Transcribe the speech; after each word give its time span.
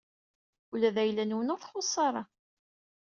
Ula 0.73 0.89
d 0.95 0.97
ayla-nwen 1.03 1.51
ur 1.53 1.59
txuṣṣ 1.61 1.95
ara. 2.07 2.23